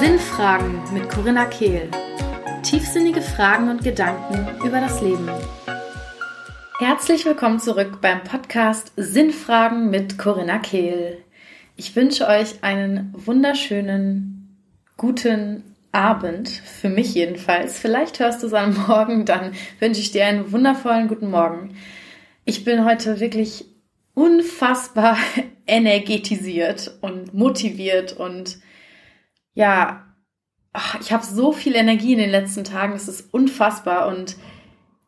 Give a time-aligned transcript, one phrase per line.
[0.00, 1.90] Sinnfragen mit Corinna Kehl.
[2.62, 5.28] Tiefsinnige Fragen und Gedanken über das Leben.
[6.78, 11.18] Herzlich willkommen zurück beim Podcast Sinnfragen mit Corinna Kehl.
[11.76, 14.56] Ich wünsche euch einen wunderschönen,
[14.96, 17.78] guten Abend, für mich jedenfalls.
[17.78, 21.76] Vielleicht hörst du es am Morgen, dann wünsche ich dir einen wundervollen guten Morgen.
[22.46, 23.66] Ich bin heute wirklich
[24.14, 25.16] unfassbar
[25.66, 28.58] energetisiert und motiviert und
[29.54, 30.04] ja,
[30.72, 34.36] ach, ich habe so viel Energie in den letzten Tagen, es ist unfassbar und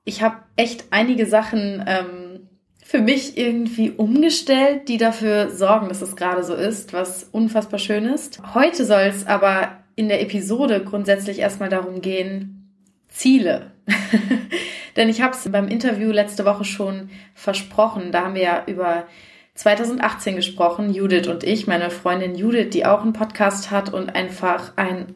[0.05, 2.49] ich habe echt einige Sachen ähm,
[2.83, 8.05] für mich irgendwie umgestellt, die dafür sorgen, dass es gerade so ist, was unfassbar schön
[8.07, 8.41] ist.
[8.55, 12.73] Heute soll es aber in der Episode grundsätzlich erstmal darum gehen,
[13.09, 13.73] Ziele.
[14.97, 18.13] Denn ich habe es beim Interview letzte Woche schon versprochen.
[18.13, 19.07] Da haben wir ja über
[19.55, 24.73] 2018 gesprochen, Judith und ich, meine Freundin Judith, die auch einen Podcast hat und einfach
[24.77, 25.15] ein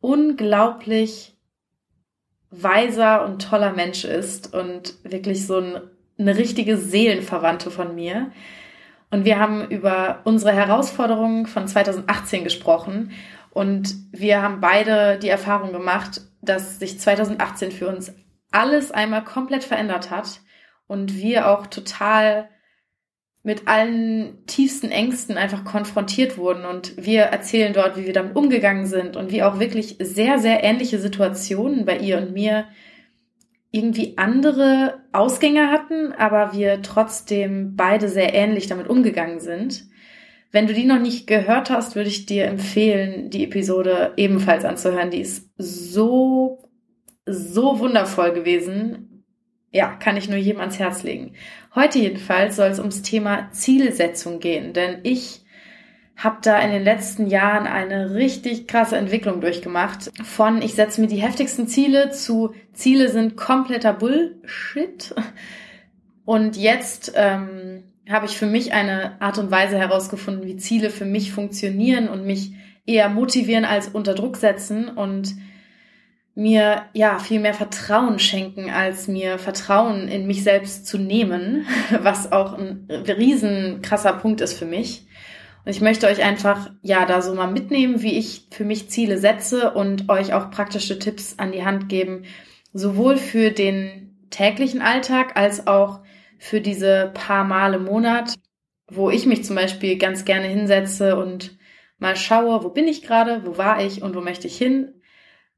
[0.00, 1.36] unglaublich
[2.50, 5.80] weiser und toller Mensch ist und wirklich so ein,
[6.18, 8.30] eine richtige Seelenverwandte von mir.
[9.10, 13.12] Und wir haben über unsere Herausforderungen von 2018 gesprochen
[13.58, 18.14] und wir haben beide die Erfahrung gemacht, dass sich 2018 für uns
[18.52, 20.42] alles einmal komplett verändert hat
[20.86, 22.48] und wir auch total
[23.42, 28.86] mit allen tiefsten Ängsten einfach konfrontiert wurden und wir erzählen dort, wie wir damit umgegangen
[28.86, 32.66] sind und wie auch wirklich sehr, sehr ähnliche Situationen bei ihr und mir
[33.72, 39.82] irgendwie andere Ausgänge hatten, aber wir trotzdem beide sehr ähnlich damit umgegangen sind.
[40.50, 45.10] Wenn du die noch nicht gehört hast, würde ich dir empfehlen, die Episode ebenfalls anzuhören.
[45.10, 46.70] Die ist so,
[47.26, 49.24] so wundervoll gewesen.
[49.70, 51.34] Ja, kann ich nur jedem ans Herz legen.
[51.74, 55.44] Heute jedenfalls soll es ums Thema Zielsetzung gehen, denn ich
[56.16, 60.10] habe da in den letzten Jahren eine richtig krasse Entwicklung durchgemacht.
[60.24, 65.14] Von ich setze mir die heftigsten Ziele zu Ziele sind kompletter Bullshit.
[66.24, 71.04] Und jetzt ähm, habe ich für mich eine Art und Weise herausgefunden, wie Ziele für
[71.04, 72.52] mich funktionieren und mich
[72.86, 75.34] eher motivieren als unter Druck setzen und
[76.34, 81.66] mir ja viel mehr Vertrauen schenken, als mir Vertrauen in mich selbst zu nehmen,
[82.00, 85.06] was auch ein riesen krasser Punkt ist für mich.
[85.64, 89.18] Und ich möchte euch einfach ja da so mal mitnehmen, wie ich für mich Ziele
[89.18, 92.22] setze und euch auch praktische Tipps an die Hand geben,
[92.72, 96.00] sowohl für den täglichen Alltag als auch
[96.38, 98.34] für diese paar Mal im Monat,
[98.90, 101.58] wo ich mich zum Beispiel ganz gerne hinsetze und
[101.98, 105.02] mal schaue, wo bin ich gerade, wo war ich und wo möchte ich hin.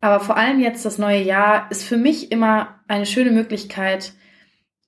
[0.01, 4.15] Aber vor allem jetzt das neue Jahr ist für mich immer eine schöne Möglichkeit,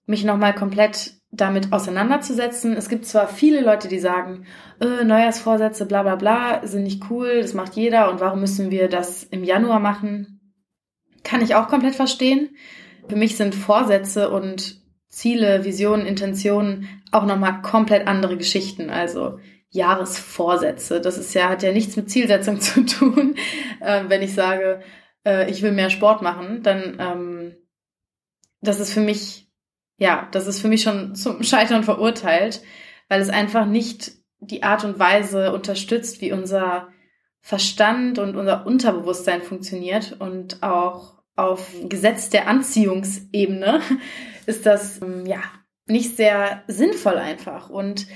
[0.06, 2.74] mich nochmal komplett damit auseinanderzusetzen.
[2.76, 4.46] Es gibt zwar viele Leute, die sagen,
[4.80, 8.88] äh, Neujahrsvorsätze, bla bla bla, sind nicht cool, das macht jeder und warum müssen wir
[8.88, 10.40] das im Januar machen?
[11.24, 12.56] Kann ich auch komplett verstehen.
[13.08, 14.81] Für mich sind Vorsätze und
[15.12, 18.90] Ziele, Visionen, Intentionen auch nochmal komplett andere Geschichten.
[18.90, 19.38] Also
[19.70, 21.00] Jahresvorsätze.
[21.00, 23.36] Das ist ja, hat ja nichts mit Zielsetzung zu tun.
[23.80, 24.80] Äh, wenn ich sage,
[25.24, 27.56] äh, ich will mehr Sport machen, dann ähm,
[28.60, 29.48] das ist für mich,
[29.98, 32.62] ja, das ist für mich schon zum Scheitern verurteilt,
[33.08, 36.88] weil es einfach nicht die Art und Weise unterstützt, wie unser
[37.40, 43.80] Verstand und unser Unterbewusstsein funktioniert und auch auf Gesetz der Anziehungsebene
[44.46, 45.40] ist das ähm, ja
[45.86, 47.70] nicht sehr sinnvoll einfach.
[47.70, 48.06] Und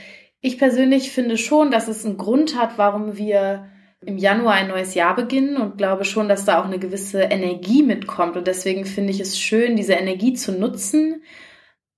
[0.41, 3.69] ich persönlich finde schon, dass es einen Grund hat, warum wir
[4.01, 7.83] im Januar ein neues Jahr beginnen und glaube schon, dass da auch eine gewisse Energie
[7.83, 8.37] mitkommt.
[8.37, 11.23] Und deswegen finde ich es schön, diese Energie zu nutzen,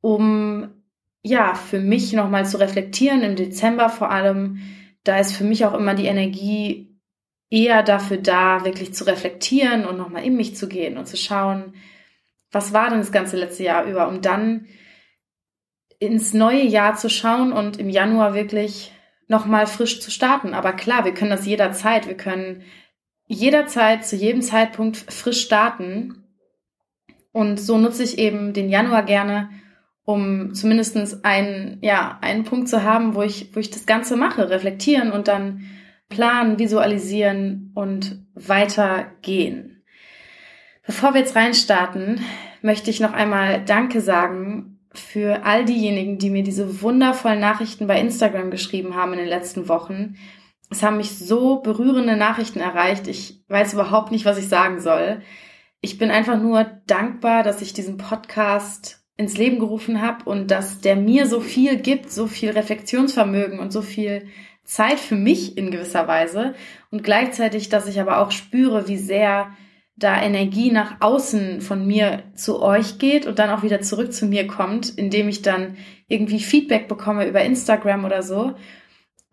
[0.00, 0.70] um
[1.22, 4.60] ja für mich nochmal zu reflektieren, im Dezember vor allem.
[5.04, 6.96] Da ist für mich auch immer die Energie
[7.50, 11.74] eher dafür da, wirklich zu reflektieren und nochmal in mich zu gehen und zu schauen,
[12.50, 14.66] was war denn das ganze letzte Jahr über, um dann
[15.98, 18.92] ins neue Jahr zu schauen und im Januar wirklich
[19.26, 20.54] nochmal frisch zu starten.
[20.54, 22.06] Aber klar, wir können das jederzeit.
[22.06, 22.62] Wir können
[23.26, 26.24] jederzeit, zu jedem Zeitpunkt frisch starten.
[27.32, 29.50] Und so nutze ich eben den Januar gerne,
[30.04, 34.48] um zumindest einen, ja, einen Punkt zu haben, wo ich, wo ich das Ganze mache,
[34.48, 35.64] reflektieren und dann
[36.08, 39.84] planen, visualisieren und weitergehen.
[40.86, 42.20] Bevor wir jetzt reinstarten,
[42.62, 48.00] möchte ich noch einmal Danke sagen für all diejenigen, die mir diese wundervollen Nachrichten bei
[48.00, 50.16] Instagram geschrieben haben in den letzten Wochen.
[50.70, 53.06] Es haben mich so berührende Nachrichten erreicht.
[53.06, 55.22] Ich weiß überhaupt nicht, was ich sagen soll.
[55.80, 60.80] Ich bin einfach nur dankbar, dass ich diesen Podcast ins Leben gerufen habe und dass
[60.80, 64.28] der mir so viel gibt, so viel Reflexionsvermögen und so viel
[64.64, 66.54] Zeit für mich in gewisser Weise
[66.90, 69.50] und gleichzeitig, dass ich aber auch spüre, wie sehr
[69.98, 74.26] da Energie nach außen von mir zu euch geht und dann auch wieder zurück zu
[74.26, 78.54] mir kommt, indem ich dann irgendwie Feedback bekomme über Instagram oder so.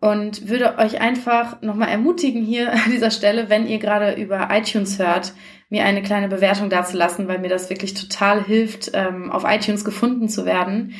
[0.00, 4.98] Und würde euch einfach nochmal ermutigen hier an dieser Stelle, wenn ihr gerade über iTunes
[4.98, 5.32] hört,
[5.68, 10.28] mir eine kleine Bewertung dazulassen, weil mir das wirklich total hilft, ähm, auf iTunes gefunden
[10.28, 10.94] zu werden.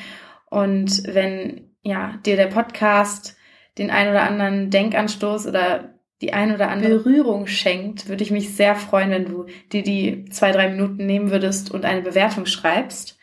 [0.49, 3.37] Und wenn ja dir der Podcast
[3.79, 8.57] den ein oder anderen Denkanstoß oder die ein oder andere Berührung schenkt, würde ich mich
[8.57, 13.19] sehr freuen, wenn du dir die zwei, drei Minuten nehmen würdest und eine Bewertung schreibst.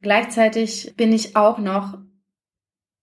[0.00, 1.98] Gleichzeitig bin ich auch noch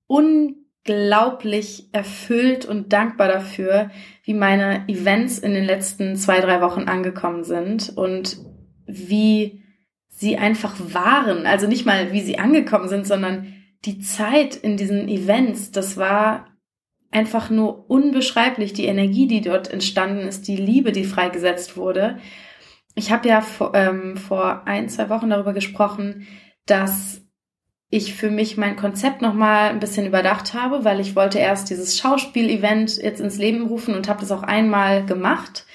[0.08, 3.90] unglaublich erfüllt und dankbar dafür,
[4.24, 8.38] wie meine Events in den letzten zwei, drei Wochen angekommen sind und
[8.86, 9.64] wie
[10.08, 11.46] sie einfach waren.
[11.46, 13.54] Also nicht mal, wie sie angekommen sind, sondern
[13.84, 16.51] die Zeit in diesen Events, das war
[17.12, 22.18] einfach nur unbeschreiblich, die Energie, die dort entstanden ist, die Liebe, die freigesetzt wurde.
[22.96, 26.28] Ich habe ja vor, ähm, vor ein, zwei Wochen darüber gesprochen,
[26.66, 27.22] dass
[27.90, 31.98] ich für mich mein Konzept nochmal ein bisschen überdacht habe, weil ich wollte erst dieses
[32.00, 35.66] Schauspiel-Event jetzt ins Leben rufen und habe das auch einmal gemacht.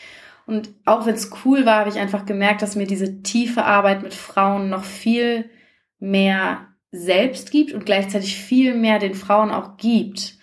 [0.46, 4.02] Und auch wenn es cool war, habe ich einfach gemerkt, dass mir diese tiefe Arbeit
[4.02, 5.50] mit Frauen noch viel
[5.98, 10.35] mehr selbst gibt und gleichzeitig viel mehr den Frauen auch gibt.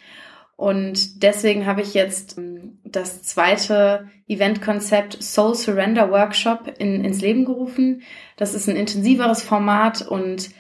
[0.64, 7.44] Und deswegen habe ich jetzt ähm, das zweite Eventkonzept Soul Surrender Workshop in, ins Leben
[7.44, 8.04] gerufen.
[8.38, 10.52] Das ist ein intensiveres Format und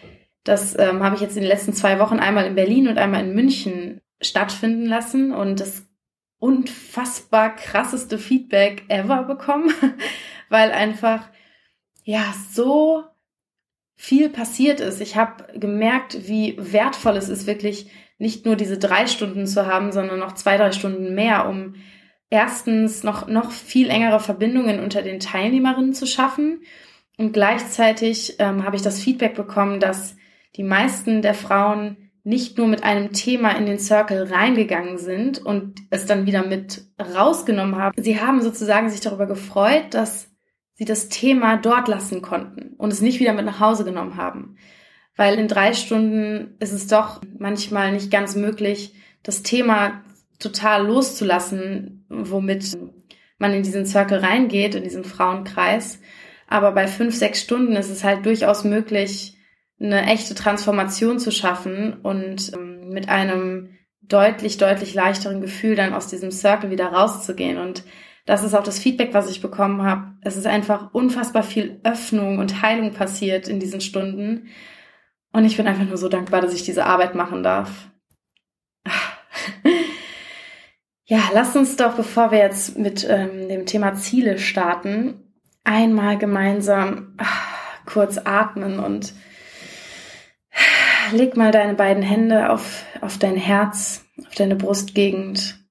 [0.43, 3.23] das ähm, habe ich jetzt in den letzten zwei Wochen einmal in Berlin und einmal
[3.23, 5.87] in München stattfinden lassen und das
[6.37, 9.73] unfassbar krasseste Feedback ever bekommen,
[10.49, 11.29] weil einfach
[12.03, 13.05] ja so
[13.95, 14.99] viel passiert ist.
[14.99, 17.89] Ich habe gemerkt, wie wertvoll es ist, wirklich
[18.23, 21.75] nicht nur diese drei Stunden zu haben, sondern noch zwei, drei Stunden mehr, um
[22.29, 26.61] erstens noch, noch viel engere Verbindungen unter den Teilnehmerinnen zu schaffen.
[27.17, 30.15] Und gleichzeitig ähm, habe ich das Feedback bekommen, dass
[30.55, 35.81] die meisten der Frauen nicht nur mit einem Thema in den Circle reingegangen sind und
[35.89, 38.01] es dann wieder mit rausgenommen haben.
[38.01, 40.31] Sie haben sozusagen sich darüber gefreut, dass
[40.75, 44.55] sie das Thema dort lassen konnten und es nicht wieder mit nach Hause genommen haben
[45.15, 50.01] weil in drei Stunden ist es doch manchmal nicht ganz möglich, das Thema
[50.39, 52.77] total loszulassen, womit
[53.37, 55.99] man in diesen Circle reingeht, in diesen Frauenkreis.
[56.47, 59.37] Aber bei fünf, sechs Stunden ist es halt durchaus möglich,
[59.79, 63.69] eine echte Transformation zu schaffen und ähm, mit einem
[64.01, 67.57] deutlich, deutlich leichteren Gefühl dann aus diesem Circle wieder rauszugehen.
[67.57, 67.83] Und
[68.25, 70.13] das ist auch das Feedback, was ich bekommen habe.
[70.21, 74.47] Es ist einfach unfassbar viel Öffnung und Heilung passiert in diesen Stunden.
[75.33, 77.89] Und ich bin einfach nur so dankbar, dass ich diese Arbeit machen darf.
[81.05, 85.33] Ja, lasst uns doch, bevor wir jetzt mit ähm, dem Thema Ziele starten,
[85.65, 89.13] einmal gemeinsam ach, kurz atmen und
[91.11, 95.62] leg mal deine beiden Hände auf, auf dein Herz, auf deine Brustgegend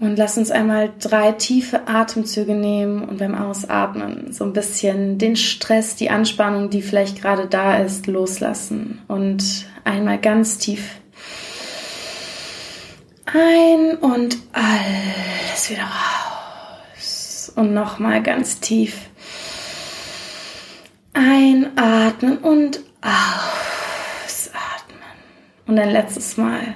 [0.00, 5.34] Und lass uns einmal drei tiefe Atemzüge nehmen und beim Ausatmen so ein bisschen den
[5.34, 9.00] Stress, die Anspannung, die vielleicht gerade da ist, loslassen.
[9.08, 10.98] Und einmal ganz tief
[13.26, 17.52] ein und alles wieder raus.
[17.56, 19.08] Und nochmal ganz tief
[21.12, 23.18] einatmen und ausatmen.
[25.66, 26.74] Und ein letztes Mal.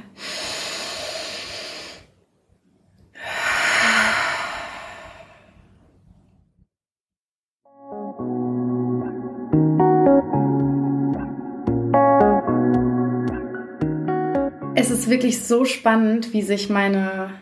[15.12, 17.34] Wirklich so spannend, wie sich meine,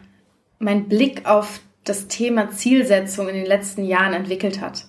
[0.59, 4.87] mein Blick auf das Thema Zielsetzung in den letzten Jahren entwickelt hat.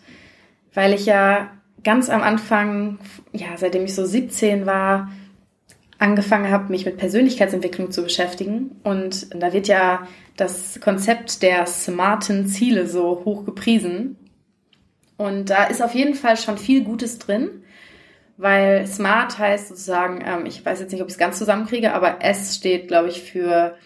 [0.73, 1.51] Weil ich ja
[1.83, 2.97] ganz am Anfang,
[3.33, 5.11] ja, seitdem ich so 17 war,
[6.00, 8.71] angefangen habe, mich mit Persönlichkeitsentwicklung zu beschäftigen.
[8.83, 14.17] Und da wird ja das Konzept der smarten Ziele so hoch gepriesen.
[15.17, 17.61] Und da ist auf jeden Fall schon viel Gutes drin
[18.41, 22.24] weil smart heißt sozusagen, ähm, ich weiß jetzt nicht, ob ich es ganz zusammenkriege, aber
[22.24, 23.77] S steht, glaube ich, für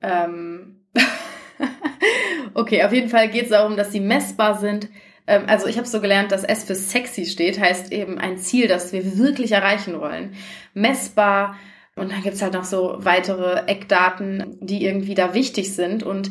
[0.00, 0.86] ähm,
[2.54, 4.88] okay, auf jeden Fall geht es darum, dass sie messbar sind.
[5.26, 8.68] Ähm, also ich habe so gelernt, dass S für sexy steht, heißt eben ein Ziel,
[8.68, 10.34] das wir wirklich erreichen wollen.
[10.72, 11.56] Messbar
[11.96, 16.02] und dann gibt's halt noch so weitere Eckdaten, die irgendwie da wichtig sind.
[16.02, 16.30] Und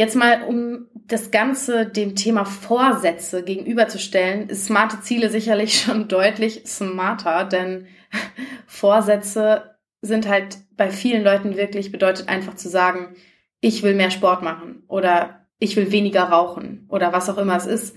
[0.00, 6.62] Jetzt mal, um das Ganze dem Thema Vorsätze gegenüberzustellen, ist smarte Ziele sicherlich schon deutlich
[6.64, 7.86] smarter, denn
[8.66, 13.14] Vorsätze sind halt bei vielen Leuten wirklich bedeutet einfach zu sagen,
[13.60, 17.66] ich will mehr Sport machen oder ich will weniger rauchen oder was auch immer es
[17.66, 17.94] ist.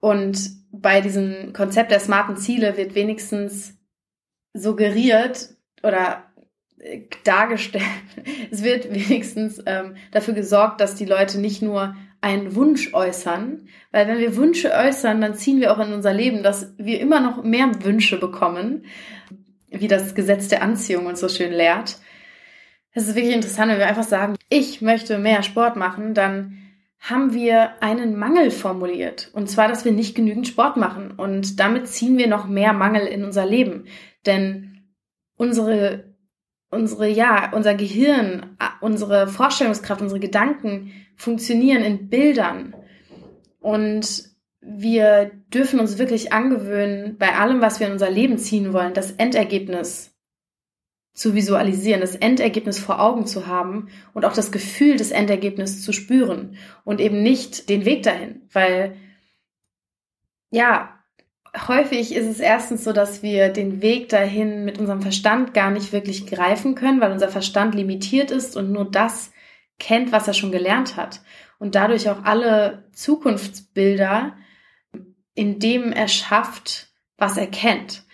[0.00, 3.78] Und bei diesem Konzept der smarten Ziele wird wenigstens
[4.52, 5.50] suggeriert
[5.84, 6.24] oder
[7.24, 7.84] dargestellt,
[8.50, 14.06] es wird wenigstens ähm, dafür gesorgt, dass die Leute nicht nur einen Wunsch äußern, weil
[14.06, 17.42] wenn wir Wünsche äußern, dann ziehen wir auch in unser Leben, dass wir immer noch
[17.42, 18.84] mehr Wünsche bekommen,
[19.70, 21.98] wie das Gesetz der Anziehung uns so schön lehrt.
[22.92, 26.56] Es ist wirklich interessant, wenn wir einfach sagen, ich möchte mehr Sport machen, dann
[26.98, 29.30] haben wir einen Mangel formuliert.
[29.32, 31.12] Und zwar, dass wir nicht genügend Sport machen.
[31.12, 33.86] Und damit ziehen wir noch mehr Mangel in unser Leben.
[34.26, 34.82] Denn
[35.36, 36.09] unsere,
[36.70, 42.74] unsere, ja, unser Gehirn, unsere Vorstellungskraft, unsere Gedanken funktionieren in Bildern.
[43.60, 48.94] Und wir dürfen uns wirklich angewöhnen, bei allem, was wir in unser Leben ziehen wollen,
[48.94, 50.14] das Endergebnis
[51.12, 55.92] zu visualisieren, das Endergebnis vor Augen zu haben und auch das Gefühl des Endergebnisses zu
[55.92, 58.96] spüren und eben nicht den Weg dahin, weil
[60.50, 60.99] ja,
[61.68, 65.92] häufig ist es erstens so, dass wir den Weg dahin mit unserem Verstand gar nicht
[65.92, 69.32] wirklich greifen können, weil unser Verstand limitiert ist und nur das
[69.78, 71.20] kennt, was er schon gelernt hat
[71.58, 74.34] und dadurch auch alle Zukunftsbilder
[75.34, 78.04] in dem er schafft, was er kennt.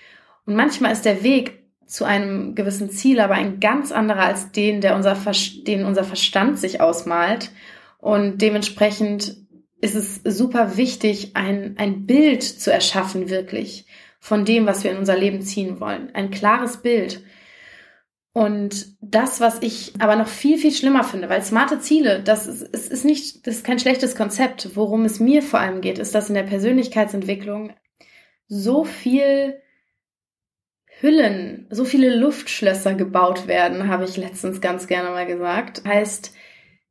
[0.45, 4.81] Und manchmal ist der Weg zu einem gewissen Ziel, aber ein ganz anderer als den,
[4.81, 5.16] der unser,
[5.66, 7.50] den unser Verstand sich ausmalt.
[7.99, 9.37] Und dementsprechend
[9.80, 13.87] ist es super wichtig, ein, ein Bild zu erschaffen, wirklich,
[14.18, 16.14] von dem, was wir in unser Leben ziehen wollen.
[16.14, 17.23] Ein klares Bild.
[18.33, 22.62] Und das, was ich aber noch viel, viel schlimmer finde, weil smarte Ziele, das ist,
[22.62, 24.76] ist nicht, das ist kein schlechtes Konzept.
[24.76, 27.73] Worum es mir vor allem geht, ist, dass in der Persönlichkeitsentwicklung
[28.47, 29.62] so viel
[31.00, 35.85] Hüllen, so viele Luftschlösser gebaut werden, habe ich letztens ganz gerne mal gesagt.
[35.87, 36.35] Heißt,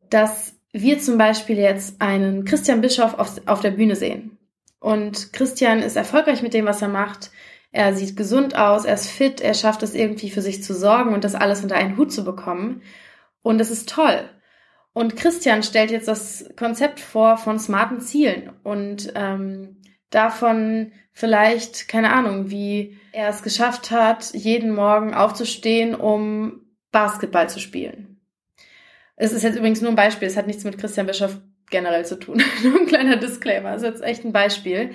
[0.10, 4.38] dass wir zum Beispiel jetzt einen Christian Bischof auf, auf der Bühne sehen.
[4.80, 7.32] Und Christian ist erfolgreich mit dem, was er macht.
[7.72, 11.14] Er sieht gesund aus, er ist fit, er schafft es irgendwie für sich zu sorgen
[11.14, 12.82] und das alles unter einen Hut zu bekommen.
[13.42, 14.30] Und es ist toll.
[14.94, 18.52] Und Christian stellt jetzt das Konzept vor von smarten Zielen.
[18.64, 26.62] Und ähm, davon vielleicht, keine Ahnung, wie er es geschafft hat, jeden Morgen aufzustehen, um
[26.92, 28.15] Basketball zu spielen.
[29.16, 31.38] Es ist jetzt übrigens nur ein Beispiel, es hat nichts mit Christian Bischof
[31.70, 32.42] generell zu tun.
[32.64, 34.92] nur ein kleiner Disclaimer, es ist jetzt echt ein Beispiel.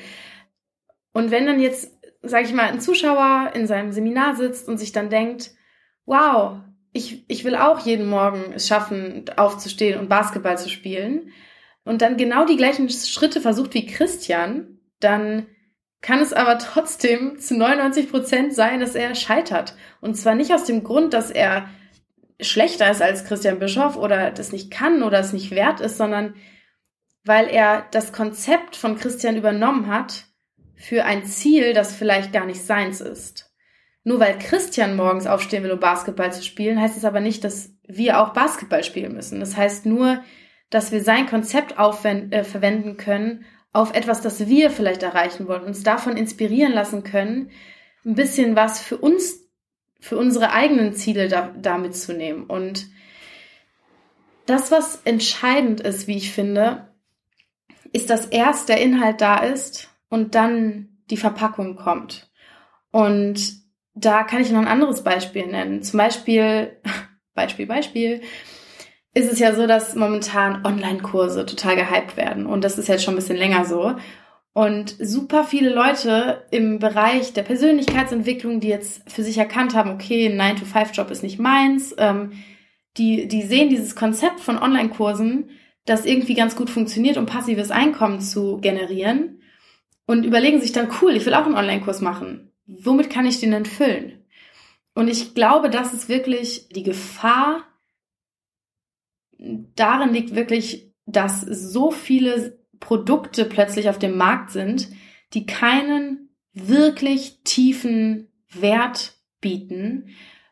[1.13, 1.91] Und wenn dann jetzt,
[2.23, 5.53] sag ich mal, ein Zuschauer in seinem Seminar sitzt und sich dann denkt,
[6.05, 6.59] wow,
[6.93, 11.33] ich, ich will auch jeden Morgen es schaffen, aufzustehen und Basketball zu spielen,
[11.85, 15.47] und dann genau die gleichen Schritte versucht wie Christian, dann
[16.03, 19.75] kann es aber trotzdem zu 99 Prozent sein, dass er scheitert.
[20.01, 21.69] Und zwar nicht aus dem Grund, dass er
[22.43, 26.35] schlechter ist als Christian Bischof oder das nicht kann oder es nicht wert ist, sondern
[27.25, 30.25] weil er das Konzept von Christian übernommen hat
[30.75, 33.51] für ein Ziel, das vielleicht gar nicht seins ist.
[34.03, 37.75] Nur weil Christian morgens aufstehen will, um Basketball zu spielen, heißt es aber nicht, dass
[37.87, 39.41] wir auch Basketball spielen müssen.
[39.41, 40.23] Das heißt nur,
[40.71, 45.83] dass wir sein Konzept äh, verwenden können auf etwas, das wir vielleicht erreichen wollen, uns
[45.83, 47.51] davon inspirieren lassen können,
[48.05, 49.40] ein bisschen was für uns,
[50.01, 52.45] für unsere eigenen Ziele da, da mitzunehmen.
[52.45, 52.87] Und
[54.47, 56.89] das, was entscheidend ist, wie ich finde,
[57.93, 62.31] ist, dass erst der Inhalt da ist und dann die Verpackung kommt.
[62.91, 63.61] Und
[63.95, 65.83] da kann ich noch ein anderes Beispiel nennen.
[65.83, 66.81] Zum Beispiel,
[67.35, 68.23] Beispiel, Beispiel,
[69.13, 72.47] ist es ja so, dass momentan Online-Kurse total gehypt werden.
[72.47, 73.97] Und das ist jetzt schon ein bisschen länger so.
[74.53, 80.27] Und super viele Leute im Bereich der Persönlichkeitsentwicklung, die jetzt für sich erkannt haben, okay,
[80.27, 82.33] ein 9-to-5-Job ist nicht meins, ähm,
[82.97, 85.51] die, die sehen dieses Konzept von Online-Kursen,
[85.87, 89.41] das irgendwie ganz gut funktioniert, um passives Einkommen zu generieren
[90.07, 92.53] und überlegen sich dann, cool, ich will auch einen Online-Kurs machen.
[92.67, 94.25] Womit kann ich den denn füllen?
[94.95, 97.65] Und ich glaube, das ist wirklich die Gefahr,
[99.39, 104.89] darin liegt wirklich, dass so viele Produkte plötzlich auf dem Markt sind,
[105.35, 110.09] die keinen wirklich tiefen Wert bieten,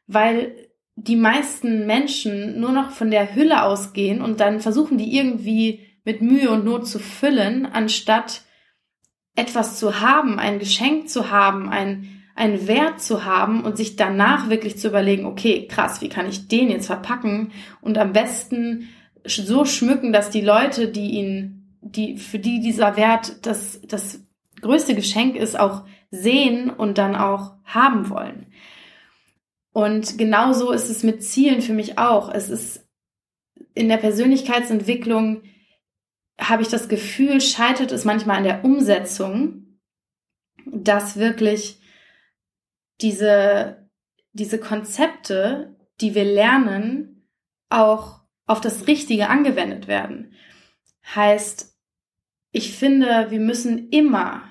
[0.06, 5.86] weil die meisten Menschen nur noch von der Hülle ausgehen und dann versuchen, die irgendwie
[6.04, 8.42] mit Mühe und Not zu füllen, anstatt
[9.36, 14.48] etwas zu haben, ein Geschenk zu haben, ein, einen Wert zu haben und sich danach
[14.48, 18.88] wirklich zu überlegen, okay, krass, wie kann ich den jetzt verpacken und am besten
[19.24, 21.57] so schmücken, dass die Leute, die ihn,
[21.92, 24.20] die, für die dieser Wert das, das
[24.60, 28.46] größte Geschenk ist, auch sehen und dann auch haben wollen.
[29.72, 32.30] Und genauso ist es mit Zielen für mich auch.
[32.30, 32.88] Es ist
[33.74, 35.42] in der Persönlichkeitsentwicklung
[36.40, 39.78] habe ich das Gefühl, scheitert es manchmal an der Umsetzung,
[40.66, 41.80] dass wirklich
[43.00, 43.88] diese,
[44.32, 47.28] diese Konzepte, die wir lernen,
[47.68, 50.34] auch auf das Richtige angewendet werden.
[51.14, 51.77] Heißt,
[52.52, 54.42] ich finde, wir müssen immer,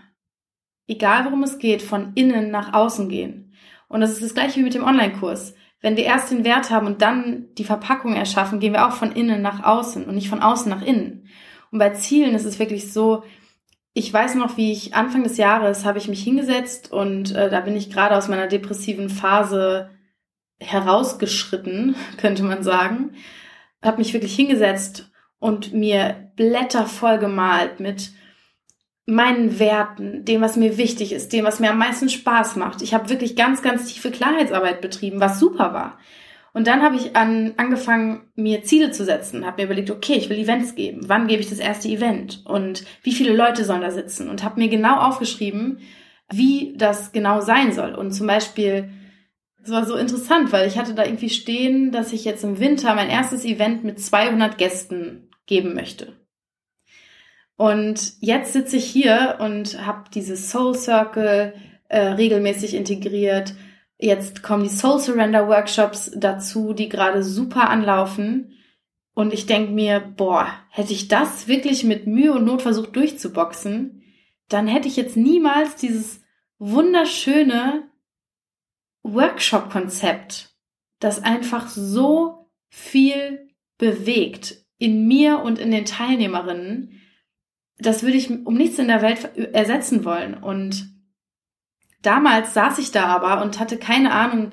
[0.88, 3.54] egal worum es geht, von innen nach außen gehen.
[3.88, 5.56] Und das ist das gleiche wie mit dem Online-Kurs.
[5.82, 9.12] Wenn wir erst den Wert haben und dann die Verpackung erschaffen, gehen wir auch von
[9.12, 11.28] innen nach außen und nicht von außen nach innen.
[11.72, 13.24] Und bei Zielen ist es wirklich so,
[13.94, 17.62] ich weiß noch, wie ich Anfang des Jahres habe ich mich hingesetzt und äh, da
[17.62, 19.90] bin ich gerade aus meiner depressiven Phase
[20.60, 23.14] herausgeschritten, könnte man sagen.
[23.82, 28.12] Habe mich wirklich hingesetzt und mir Blätter voll gemalt mit
[29.06, 32.82] meinen Werten, dem, was mir wichtig ist, dem, was mir am meisten Spaß macht.
[32.82, 35.98] Ich habe wirklich ganz, ganz tiefe Klarheitsarbeit betrieben, was super war.
[36.54, 40.30] Und dann habe ich an, angefangen, mir Ziele zu setzen, habe mir überlegt, okay, ich
[40.30, 41.02] will Events geben.
[41.08, 42.42] Wann gebe ich das erste Event?
[42.46, 44.28] Und wie viele Leute sollen da sitzen?
[44.30, 45.80] Und habe mir genau aufgeschrieben,
[46.32, 47.94] wie das genau sein soll.
[47.94, 48.90] Und zum Beispiel,
[49.64, 52.96] es war so interessant, weil ich hatte da irgendwie stehen, dass ich jetzt im Winter
[52.96, 56.14] mein erstes Event mit 200 Gästen geben möchte.
[57.56, 61.56] Und jetzt sitze ich hier und habe dieses Soul Circle
[61.90, 63.56] äh, regelmäßig integriert
[64.00, 68.54] Jetzt kommen die Soul Surrender Workshops dazu, die gerade super anlaufen.
[69.14, 74.04] Und ich denke mir, boah, hätte ich das wirklich mit Mühe und Not versucht durchzuboxen,
[74.50, 76.22] dann hätte ich jetzt niemals dieses
[76.60, 77.90] wunderschöne
[79.02, 80.56] Workshop-Konzept,
[81.00, 83.50] das einfach so viel
[83.80, 87.02] bewegt in mir und in den Teilnehmerinnen.
[87.80, 90.36] Das würde ich um nichts in der Welt ersetzen wollen.
[90.36, 90.90] Und
[92.02, 94.52] damals saß ich da aber und hatte keine Ahnung,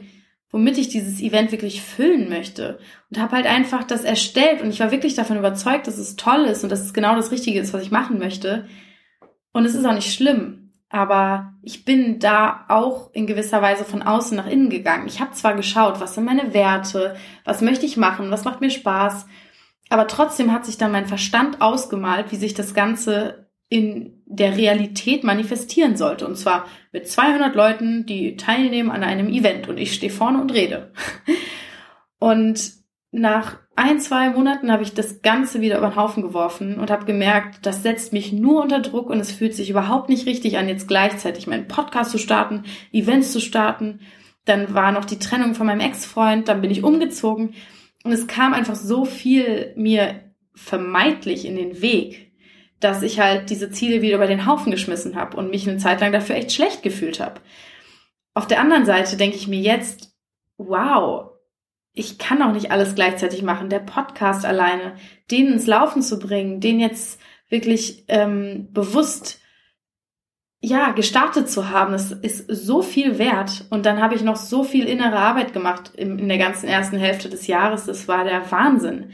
[0.50, 2.78] womit ich dieses Event wirklich füllen möchte.
[3.10, 6.44] Und habe halt einfach das erstellt und ich war wirklich davon überzeugt, dass es toll
[6.44, 8.68] ist und dass es genau das Richtige ist, was ich machen möchte.
[9.52, 10.64] Und es ist auch nicht schlimm.
[10.88, 15.08] Aber ich bin da auch in gewisser Weise von außen nach innen gegangen.
[15.08, 18.70] Ich habe zwar geschaut, was sind meine Werte, was möchte ich machen, was macht mir
[18.70, 19.26] Spaß,
[19.94, 25.22] aber trotzdem hat sich dann mein Verstand ausgemalt, wie sich das Ganze in der Realität
[25.22, 26.26] manifestieren sollte.
[26.26, 30.52] Und zwar mit 200 Leuten, die teilnehmen an einem Event und ich stehe vorne und
[30.52, 30.90] rede.
[32.18, 32.72] Und
[33.12, 37.04] nach ein, zwei Monaten habe ich das Ganze wieder über den Haufen geworfen und habe
[37.04, 40.68] gemerkt, das setzt mich nur unter Druck und es fühlt sich überhaupt nicht richtig an,
[40.68, 44.00] jetzt gleichzeitig meinen Podcast zu starten, Events zu starten.
[44.46, 47.54] Dann war noch die Trennung von meinem Ex-Freund, dann bin ich umgezogen
[48.04, 50.20] und es kam einfach so viel mir
[50.54, 52.32] vermeintlich in den Weg,
[52.78, 56.00] dass ich halt diese Ziele wieder über den Haufen geschmissen habe und mich eine Zeit
[56.00, 57.40] lang dafür echt schlecht gefühlt habe.
[58.34, 60.14] Auf der anderen Seite denke ich mir jetzt,
[60.58, 61.30] wow,
[61.94, 63.70] ich kann auch nicht alles gleichzeitig machen.
[63.70, 64.96] Der Podcast alleine,
[65.30, 69.40] den ins Laufen zu bringen, den jetzt wirklich ähm, bewusst
[70.66, 73.66] ja gestartet zu haben, das ist so viel wert.
[73.70, 76.96] Und dann habe ich noch so viel innere Arbeit gemacht in, in der ganzen ersten
[76.96, 77.86] Hälfte des Jahres.
[77.86, 79.10] Das war der Wahnsinn.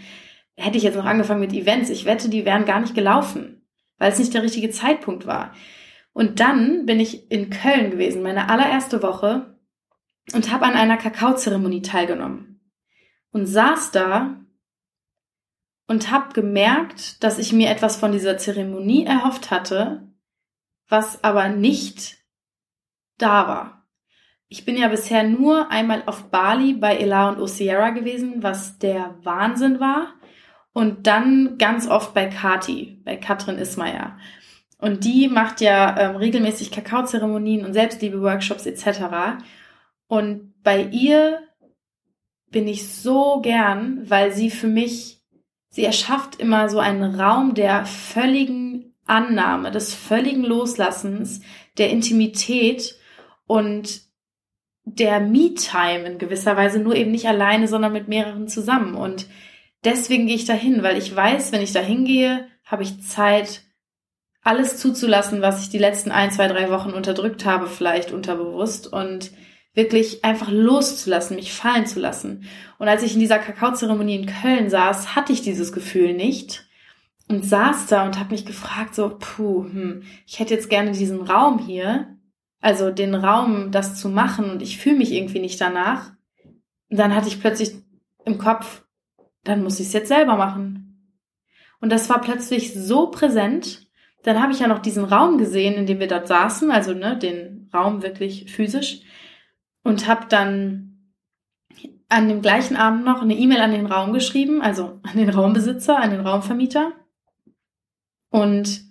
[0.56, 3.60] Hätte ich jetzt noch angefangen mit Events, ich wette, die wären gar nicht gelaufen
[4.00, 5.54] weil es nicht der richtige Zeitpunkt war.
[6.12, 9.56] Und dann bin ich in Köln gewesen, meine allererste Woche,
[10.32, 12.60] und habe an einer Kakaozeremonie teilgenommen.
[13.30, 14.40] Und saß da
[15.86, 20.09] und habe gemerkt, dass ich mir etwas von dieser Zeremonie erhofft hatte,
[20.90, 22.18] was aber nicht
[23.16, 23.86] da war.
[24.48, 29.16] Ich bin ja bisher nur einmal auf Bali bei Ela und Osierra gewesen, was der
[29.22, 30.14] Wahnsinn war.
[30.72, 34.18] Und dann ganz oft bei Kati, bei Katrin Ismayer.
[34.78, 39.42] Und die macht ja ähm, regelmäßig Kakaozeremonien und Selbstliebe-Workshops etc.
[40.06, 41.40] Und bei ihr
[42.50, 45.22] bin ich so gern, weil sie für mich,
[45.68, 48.69] sie erschafft immer so einen Raum der völligen
[49.10, 51.40] Annahme, des völligen Loslassens,
[51.78, 52.96] der Intimität
[53.46, 54.02] und
[54.84, 58.94] der Me-Time in gewisser Weise, nur eben nicht alleine, sondern mit mehreren zusammen.
[58.94, 59.26] Und
[59.84, 63.62] deswegen gehe ich da hin, weil ich weiß, wenn ich da hingehe, habe ich Zeit,
[64.42, 69.32] alles zuzulassen, was ich die letzten ein, zwei, drei Wochen unterdrückt habe, vielleicht unterbewusst und
[69.74, 72.48] wirklich einfach loszulassen, mich fallen zu lassen.
[72.78, 76.69] Und als ich in dieser Kakaozeremonie in Köln saß, hatte ich dieses Gefühl nicht
[77.30, 81.22] und saß da und habe mich gefragt, so, puh, hm, ich hätte jetzt gerne diesen
[81.22, 82.18] Raum hier,
[82.60, 86.10] also den Raum, das zu machen und ich fühle mich irgendwie nicht danach.
[86.90, 87.72] Und dann hatte ich plötzlich
[88.24, 88.84] im Kopf,
[89.44, 91.14] dann muss ich es jetzt selber machen.
[91.80, 93.86] Und das war plötzlich so präsent.
[94.24, 97.16] Dann habe ich ja noch diesen Raum gesehen, in dem wir dort saßen, also ne,
[97.16, 99.02] den Raum wirklich physisch.
[99.84, 101.14] Und habe dann
[102.08, 105.96] an dem gleichen Abend noch eine E-Mail an den Raum geschrieben, also an den Raumbesitzer,
[105.96, 106.92] an den Raumvermieter.
[108.30, 108.82] Und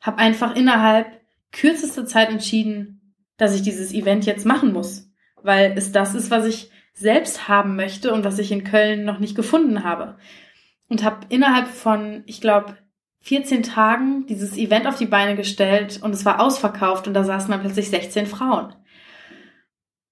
[0.00, 1.20] habe einfach innerhalb
[1.52, 5.10] kürzester Zeit entschieden, dass ich dieses Event jetzt machen muss,
[5.42, 9.18] weil es das ist, was ich selbst haben möchte und was ich in Köln noch
[9.18, 10.16] nicht gefunden habe.
[10.88, 12.76] Und habe innerhalb von, ich glaube,
[13.20, 17.50] 14 Tagen dieses Event auf die Beine gestellt und es war ausverkauft und da saßen
[17.50, 18.74] dann plötzlich 16 Frauen.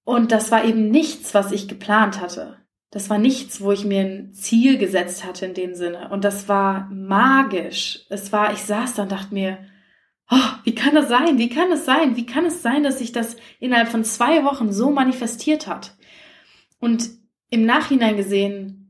[0.04, 2.59] Und das war eben nichts, was ich geplant hatte.
[2.90, 6.08] Das war nichts, wo ich mir ein Ziel gesetzt hatte in dem Sinne.
[6.10, 8.00] Und das war magisch.
[8.08, 9.58] Es war, ich saß da und dachte mir,
[10.28, 11.38] oh, wie kann das sein?
[11.38, 12.16] Wie kann es sein?
[12.16, 15.96] Wie kann es sein, dass sich das innerhalb von zwei Wochen so manifestiert hat?
[16.80, 17.10] Und
[17.48, 18.80] im Nachhinein gesehen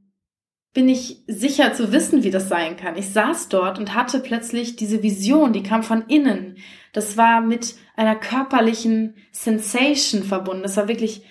[0.73, 2.97] bin ich sicher zu wissen, wie das sein kann.
[2.97, 6.59] Ich saß dort und hatte plötzlich diese Vision, die kam von innen.
[6.93, 10.63] Das war mit einer körperlichen Sensation verbunden.
[10.63, 11.23] Das war wirklich,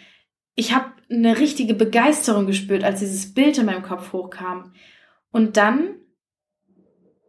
[0.56, 4.74] ich habe eine richtige Begeisterung gespürt, als dieses Bild in meinem Kopf hochkam.
[5.32, 5.96] Und dann,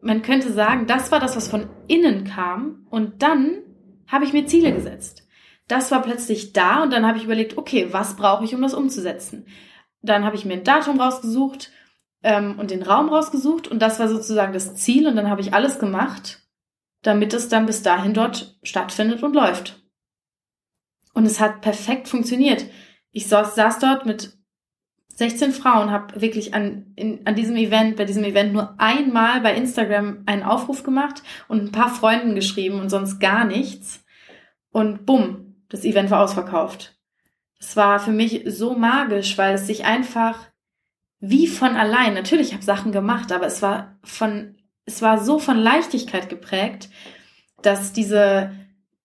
[0.00, 2.86] man könnte sagen, das war das, was von innen kam.
[2.90, 3.62] Und dann
[4.06, 5.20] habe ich mir Ziele gesetzt
[5.70, 8.74] das war plötzlich da und dann habe ich überlegt, okay, was brauche ich, um das
[8.74, 9.46] umzusetzen?
[10.02, 11.70] Dann habe ich mir ein Datum rausgesucht
[12.22, 15.54] ähm, und den Raum rausgesucht und das war sozusagen das Ziel und dann habe ich
[15.54, 16.40] alles gemacht,
[17.02, 19.80] damit es dann bis dahin dort stattfindet und läuft.
[21.14, 22.64] Und es hat perfekt funktioniert.
[23.12, 24.38] Ich saß, saß dort mit
[25.16, 29.54] 16 Frauen, habe wirklich an, in, an diesem Event, bei diesem Event nur einmal bei
[29.54, 34.02] Instagram einen Aufruf gemacht und ein paar Freunden geschrieben und sonst gar nichts.
[34.72, 36.96] Und bumm, das Event war ausverkauft.
[37.58, 40.38] Es war für mich so magisch, weil es sich einfach
[41.18, 45.38] wie von allein, natürlich ich habe Sachen gemacht, aber es war von, es war so
[45.38, 46.88] von Leichtigkeit geprägt,
[47.60, 48.52] dass diese,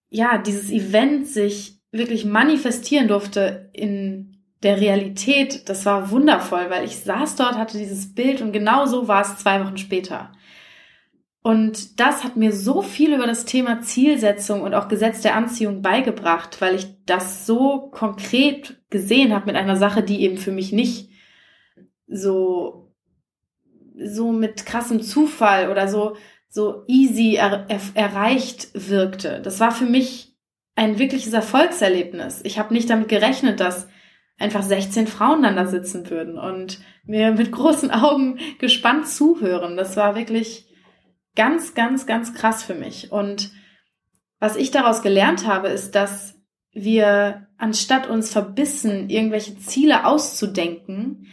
[0.09, 5.69] ja, dieses Event sich wirklich manifestieren durfte in der Realität.
[5.69, 9.37] Das war wundervoll, weil ich saß dort, hatte dieses Bild und genau so war es
[9.37, 10.31] zwei Wochen später.
[11.45, 15.83] Und das hat mir so viel über das Thema Zielsetzung und auch Gesetz der Anziehung
[15.83, 20.71] beigebracht, weil ich das so konkret gesehen habe mit einer Sache, die eben für mich
[20.71, 21.11] nicht
[22.07, 22.91] so,
[23.95, 26.15] so mit krassem Zufall oder so,
[26.49, 29.39] so easy er, er, erreicht wirkte.
[29.43, 30.24] Das war für mich
[30.75, 32.41] ein wirkliches Erfolgserlebnis.
[32.43, 33.87] Ich habe nicht damit gerechnet, dass
[34.37, 39.77] einfach 16 Frauen dann da sitzen würden und mir mit großen Augen gespannt zuhören.
[39.77, 40.67] Das war wirklich
[41.35, 43.11] ganz, ganz, ganz krass für mich.
[43.11, 43.51] Und
[44.39, 46.35] was ich daraus gelernt habe, ist, dass
[46.71, 51.27] wir, anstatt uns verbissen, irgendwelche Ziele auszudenken,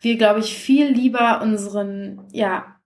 [0.00, 2.76] wir, glaube ich, viel lieber unseren, ja,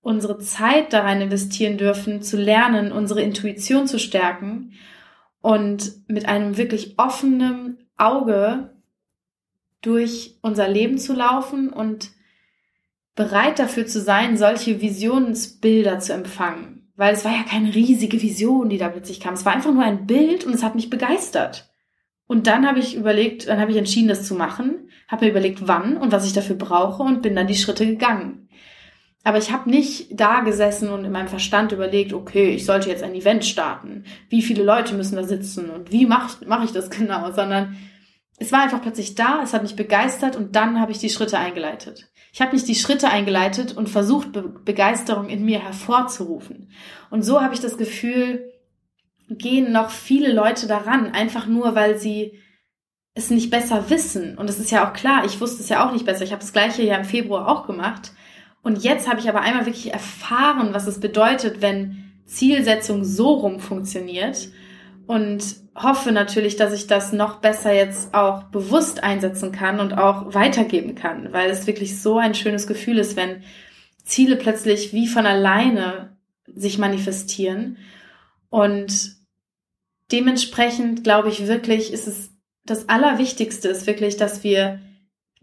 [0.00, 4.74] unsere Zeit da rein investieren dürfen, zu lernen, unsere Intuition zu stärken
[5.44, 8.70] und mit einem wirklich offenen Auge
[9.82, 12.12] durch unser Leben zu laufen und
[13.14, 16.90] bereit dafür zu sein, solche Visionsbilder zu empfangen.
[16.96, 19.34] Weil es war ja keine riesige Vision, die da plötzlich kam.
[19.34, 21.70] Es war einfach nur ein Bild und es hat mich begeistert.
[22.26, 25.68] Und dann habe ich überlegt, dann habe ich entschieden, das zu machen, habe mir überlegt,
[25.68, 28.48] wann und was ich dafür brauche und bin dann die Schritte gegangen.
[29.24, 33.02] Aber ich habe nicht da gesessen und in meinem Verstand überlegt, okay, ich sollte jetzt
[33.02, 34.04] ein Event starten.
[34.28, 37.32] Wie viele Leute müssen da sitzen und wie mache mach ich das genau?
[37.32, 37.76] Sondern
[38.36, 41.38] es war einfach plötzlich da, es hat mich begeistert und dann habe ich die Schritte
[41.38, 42.10] eingeleitet.
[42.32, 46.70] Ich habe nicht die Schritte eingeleitet und versucht, Be Begeisterung in mir hervorzurufen.
[47.10, 48.52] Und so habe ich das Gefühl,
[49.30, 52.40] gehen noch viele Leute daran, einfach nur, weil sie
[53.14, 54.36] es nicht besser wissen.
[54.36, 56.24] Und das ist ja auch klar, ich wusste es ja auch nicht besser.
[56.24, 58.12] Ich habe das gleiche ja im Februar auch gemacht.
[58.64, 63.60] Und jetzt habe ich aber einmal wirklich erfahren, was es bedeutet, wenn Zielsetzung so rum
[63.60, 64.48] funktioniert
[65.06, 65.44] und
[65.76, 70.94] hoffe natürlich, dass ich das noch besser jetzt auch bewusst einsetzen kann und auch weitergeben
[70.94, 73.42] kann, weil es wirklich so ein schönes Gefühl ist, wenn
[74.02, 77.76] Ziele plötzlich wie von alleine sich manifestieren.
[78.48, 79.16] Und
[80.10, 82.30] dementsprechend glaube ich wirklich, ist es
[82.64, 84.80] das Allerwichtigste ist wirklich, dass wir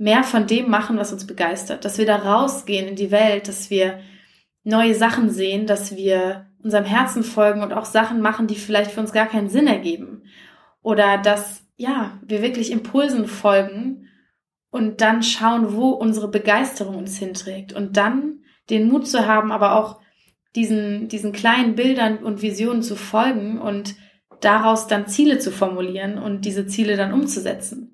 [0.01, 3.69] mehr von dem machen, was uns begeistert, dass wir da rausgehen in die Welt, dass
[3.69, 3.99] wir
[4.63, 8.99] neue Sachen sehen, dass wir unserem Herzen folgen und auch Sachen machen, die vielleicht für
[8.99, 10.23] uns gar keinen Sinn ergeben.
[10.81, 14.07] Oder dass, ja, wir wirklich Impulsen folgen
[14.71, 17.71] und dann schauen, wo unsere Begeisterung uns hinträgt.
[17.71, 18.39] Und dann
[18.71, 20.01] den Mut zu haben, aber auch
[20.55, 23.95] diesen, diesen kleinen Bildern und Visionen zu folgen und
[24.39, 27.90] daraus dann Ziele zu formulieren und diese Ziele dann umzusetzen.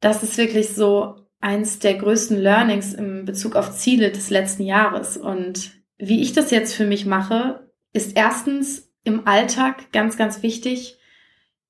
[0.00, 5.16] Das ist wirklich so eins der größten Learnings im Bezug auf Ziele des letzten Jahres.
[5.16, 10.98] Und wie ich das jetzt für mich mache, ist erstens im Alltag ganz, ganz wichtig,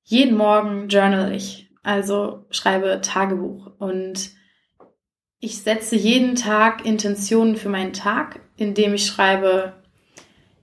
[0.03, 4.31] jeden Morgen journal ich, also schreibe Tagebuch und
[5.39, 9.75] ich setze jeden Tag Intentionen für meinen Tag, indem ich schreibe,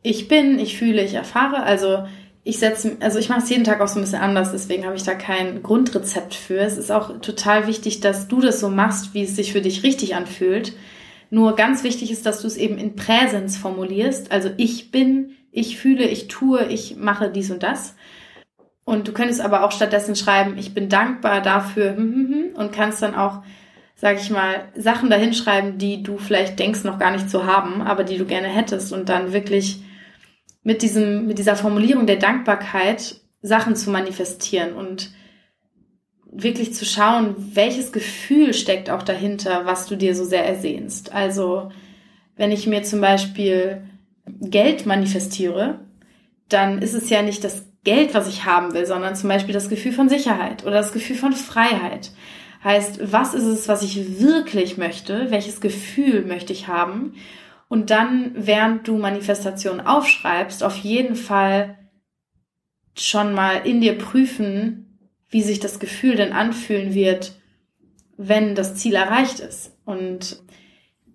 [0.02, 1.64] ich bin, ich fühle, ich erfahre.
[1.64, 2.08] Also
[2.46, 4.96] ich setze, also ich mache es jeden Tag auch so ein bisschen anders, deswegen habe
[4.96, 6.60] ich da kein Grundrezept für.
[6.60, 9.84] Es ist auch total wichtig, dass du das so machst, wie es sich für dich
[9.84, 10.74] richtig anfühlt.
[11.30, 14.32] Nur ganz wichtig ist, dass du es eben in Präsens formulierst.
[14.32, 17.96] Also ich bin, ich fühle, ich tue, ich mache dies und das.
[18.84, 22.74] Und du könntest aber auch stattdessen schreiben, ich bin dankbar dafür hm, hm, hm, und
[22.74, 23.42] kannst dann auch,
[23.96, 28.04] sag ich mal, Sachen dahinschreiben, die du vielleicht denkst noch gar nicht zu haben, aber
[28.04, 29.82] die du gerne hättest und dann wirklich
[30.64, 35.12] mit diesem, mit dieser Formulierung der Dankbarkeit Sachen zu manifestieren und
[36.26, 41.14] wirklich zu schauen, welches Gefühl steckt auch dahinter, was du dir so sehr ersehnst.
[41.14, 41.72] Also,
[42.36, 43.84] wenn ich mir zum Beispiel
[44.26, 45.80] Geld manifestiere,
[46.50, 49.70] dann ist es ja nicht das Geld, was ich haben will, sondern zum Beispiel das
[49.70, 52.12] Gefühl von Sicherheit oder das Gefühl von Freiheit.
[52.64, 55.30] Heißt, was ist es, was ich wirklich möchte?
[55.30, 57.14] Welches Gefühl möchte ich haben?
[57.74, 61.76] Und dann, während du Manifestation aufschreibst, auf jeden Fall
[62.96, 67.34] schon mal in dir prüfen, wie sich das Gefühl denn anfühlen wird,
[68.16, 69.76] wenn das Ziel erreicht ist.
[69.86, 70.44] Und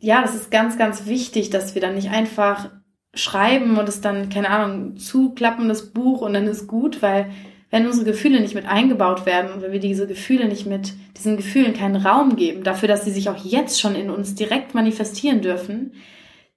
[0.01, 2.71] ja, das ist ganz, ganz wichtig, dass wir dann nicht einfach
[3.15, 7.31] schreiben und es dann, keine Ahnung, zuklappen, das Buch und dann ist gut, weil
[7.71, 11.37] wenn unsere Gefühle nicht mit eingebaut werden und wenn wir diese Gefühle nicht mit diesen
[11.37, 15.41] Gefühlen keinen Raum geben, dafür, dass sie sich auch jetzt schon in uns direkt manifestieren
[15.41, 15.93] dürfen,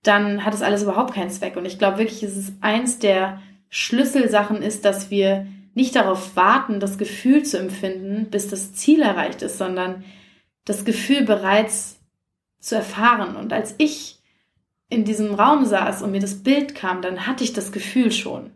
[0.04, 1.56] dann hat es alles überhaupt keinen Zweck.
[1.58, 6.80] Und ich glaube wirklich, es ist eins der Schlüsselsachen ist, dass wir nicht darauf warten,
[6.80, 10.04] das Gefühl zu empfinden, bis das Ziel erreicht ist, sondern
[10.66, 12.00] das Gefühl bereits
[12.60, 13.36] zu erfahren.
[13.36, 14.20] Und als ich
[14.90, 18.52] in diesem Raum saß und mir das Bild kam, dann hatte ich das Gefühl schon.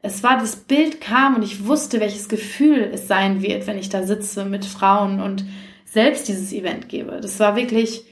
[0.00, 3.88] Es war, das Bild kam und ich wusste, welches Gefühl es sein wird, wenn ich
[3.88, 5.44] da sitze mit Frauen und
[5.84, 7.20] selbst dieses Event gebe.
[7.20, 8.04] Das war wirklich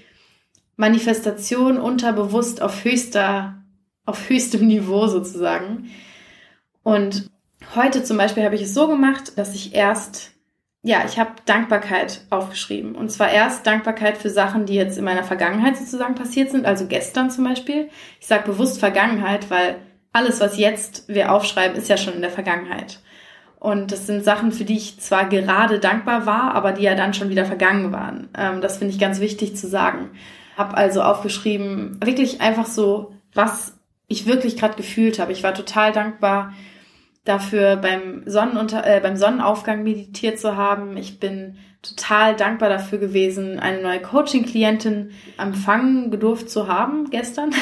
[0.81, 3.63] Manifestation unterbewusst auf höchster,
[4.05, 5.91] auf höchstem Niveau sozusagen.
[6.83, 7.31] Und
[7.75, 10.33] Heute zum Beispiel habe ich es so gemacht, dass ich erst,
[10.83, 12.97] ja, ich habe Dankbarkeit aufgeschrieben.
[12.97, 16.87] Und zwar erst Dankbarkeit für Sachen, die jetzt in meiner Vergangenheit sozusagen passiert sind, also
[16.87, 17.89] gestern zum Beispiel.
[18.19, 19.77] Ich sage bewusst Vergangenheit, weil
[20.13, 22.99] alles, was jetzt wir aufschreiben, ist ja schon in der Vergangenheit.
[23.61, 27.13] Und das sind Sachen, für die ich zwar gerade dankbar war, aber die ja dann
[27.13, 28.29] schon wieder vergangen waren.
[28.37, 30.11] Ähm, das finde ich ganz wichtig zu sagen.
[30.57, 33.75] Hab also aufgeschrieben, wirklich einfach so, was
[34.09, 35.33] ich wirklich gerade gefühlt habe.
[35.33, 36.55] Ich war total dankbar
[37.25, 40.97] dafür beim, Sonnenunter äh, beim Sonnenaufgang meditiert zu haben.
[40.97, 47.51] Ich bin total dankbar dafür gewesen, eine neue Coaching-Klientin empfangen gedurft zu haben gestern.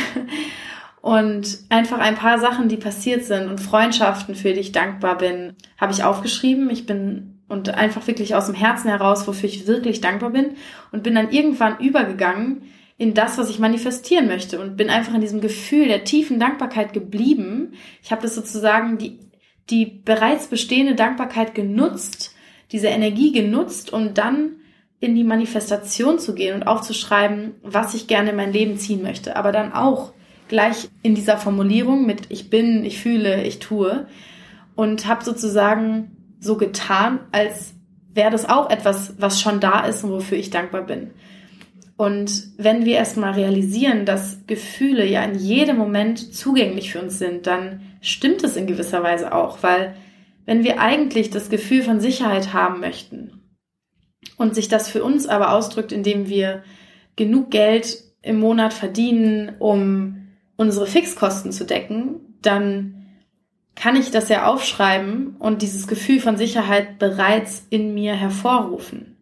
[1.01, 5.55] Und einfach ein paar Sachen, die passiert sind und Freundschaften, für die ich dankbar bin,
[5.79, 6.71] habe ich aufgeschrieben.
[6.71, 10.57] Ich bin und einfach wirklich aus dem Herzen heraus, wofür ich wirklich dankbar bin
[10.93, 12.63] und bin dann irgendwann übergegangen
[12.99, 16.93] in das, was ich manifestieren möchte und bin einfach in diesem Gefühl der tiefen Dankbarkeit
[16.93, 17.73] geblieben.
[18.03, 19.19] Ich habe das sozusagen die
[19.71, 22.35] die bereits bestehende Dankbarkeit genutzt,
[22.73, 24.57] diese Energie genutzt, um dann
[25.01, 29.37] in die Manifestation zu gehen und aufzuschreiben, was ich gerne in mein Leben ziehen möchte.
[29.37, 30.13] Aber dann auch
[30.49, 34.07] gleich in dieser Formulierung mit ich bin, ich fühle, ich tue
[34.75, 37.75] und habe sozusagen so getan, als
[38.15, 41.11] wäre das auch etwas, was schon da ist und wofür ich dankbar bin.
[41.97, 47.49] Und wenn wir erstmal realisieren, dass Gefühle ja in jedem Moment zugänglich für uns sind,
[47.49, 49.97] dann stimmt es in gewisser Weise auch, weil
[50.47, 53.43] wenn wir eigentlich das Gefühl von Sicherheit haben möchten
[54.37, 56.63] und sich das für uns aber ausdrückt, indem wir
[57.17, 60.18] genug Geld im Monat verdienen, um
[60.59, 63.07] unsere Fixkosten zu decken, dann
[63.75, 69.17] kann ich das ja aufschreiben und dieses Gefühl von Sicherheit bereits in mir hervorrufen.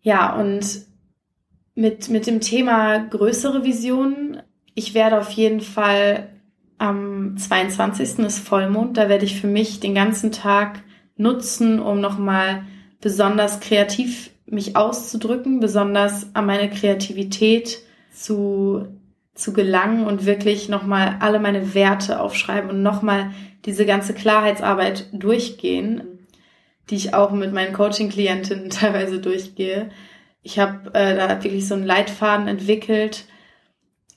[0.00, 0.64] Ja, und
[1.74, 4.42] mit, mit dem Thema größere Visionen.
[4.74, 6.30] Ich werde auf jeden Fall
[6.78, 8.20] am 22.
[8.20, 8.96] ist Vollmond.
[8.96, 10.82] Da werde ich für mich den ganzen Tag
[11.16, 12.62] nutzen, um nochmal
[13.00, 18.88] besonders kreativ mich auszudrücken, besonders an meine Kreativität zu,
[19.38, 23.30] zu gelangen und wirklich nochmal alle meine Werte aufschreiben und nochmal
[23.64, 26.26] diese ganze Klarheitsarbeit durchgehen,
[26.90, 29.90] die ich auch mit meinen Coaching-Klientinnen teilweise durchgehe
[30.42, 33.26] ich habe äh, da wirklich so einen Leitfaden entwickelt,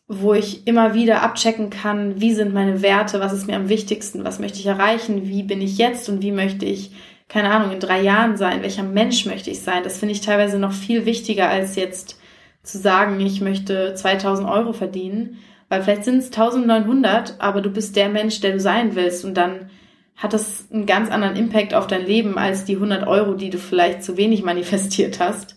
[0.07, 4.23] wo ich immer wieder abchecken kann, wie sind meine Werte, was ist mir am wichtigsten,
[4.23, 6.91] was möchte ich erreichen, wie bin ich jetzt und wie möchte ich
[7.27, 8.61] keine Ahnung, in drei Jahren sein?
[8.61, 9.83] Welcher Mensch möchte ich sein?
[9.83, 12.19] Das finde ich teilweise noch viel wichtiger als jetzt
[12.63, 17.95] zu sagen, ich möchte 2000 Euro verdienen, weil vielleicht sind es 1900, aber du bist
[17.95, 19.69] der Mensch, der du sein willst und dann
[20.15, 23.57] hat das einen ganz anderen Impact auf dein Leben als die 100 Euro, die du
[23.57, 25.55] vielleicht zu wenig manifestiert hast.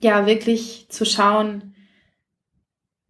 [0.00, 1.74] Ja, wirklich zu schauen,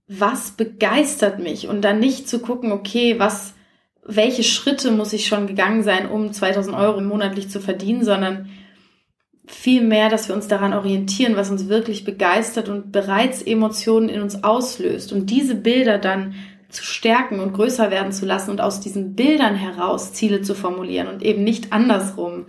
[0.08, 3.54] was begeistert mich und dann nicht zu gucken, okay, was,
[4.04, 8.48] welche Schritte muss ich schon gegangen sein, um 2000 Euro monatlich zu verdienen, sondern
[9.46, 14.20] viel mehr, dass wir uns daran orientieren, was uns wirklich begeistert und bereits Emotionen in
[14.20, 16.34] uns auslöst und diese Bilder dann
[16.68, 21.06] zu stärken und größer werden zu lassen und aus diesen Bildern heraus Ziele zu formulieren
[21.06, 22.46] und eben nicht andersrum.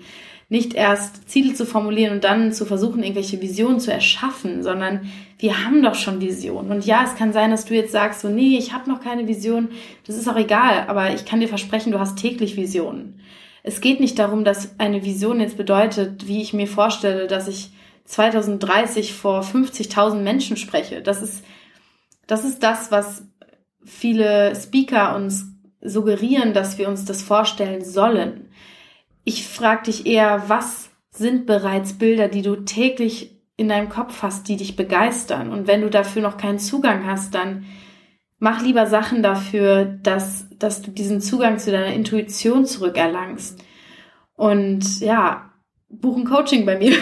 [0.49, 5.01] Nicht erst Ziele zu formulieren und dann zu versuchen, irgendwelche Visionen zu erschaffen, sondern
[5.39, 6.71] wir haben doch schon Visionen.
[6.71, 9.27] Und ja, es kann sein, dass du jetzt sagst, so, nee, ich habe noch keine
[9.27, 9.67] Vision,
[10.05, 13.19] das ist auch egal, aber ich kann dir versprechen, du hast täglich Visionen
[13.67, 17.71] es geht nicht darum, dass eine Vision jetzt bedeutet, wie ich mir vorstelle, dass ich
[18.05, 21.01] 2030 vor 50.000 Menschen spreche.
[21.01, 21.43] Das ist,
[22.25, 23.23] das ist das, was
[23.83, 25.51] viele Speaker uns
[25.81, 28.49] suggerieren, dass wir uns das vorstellen sollen.
[29.25, 34.47] Ich frage dich eher, was sind bereits Bilder, die du täglich in deinem Kopf hast,
[34.47, 35.51] die dich begeistern?
[35.51, 37.65] Und wenn du dafür noch keinen Zugang hast, dann
[38.39, 43.63] mach lieber Sachen dafür, dass, dass du diesen Zugang zu deiner Intuition zurückerlangst.
[44.35, 45.51] Und ja,
[45.89, 46.95] buchen Coaching bei mir.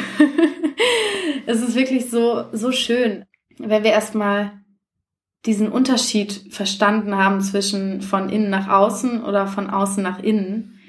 [1.46, 3.26] es ist wirklich so, so schön,
[3.58, 4.62] wenn wir erstmal
[5.46, 10.80] diesen Unterschied verstanden haben zwischen von innen nach außen oder von außen nach innen.